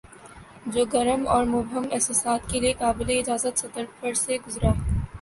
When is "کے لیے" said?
2.51-2.73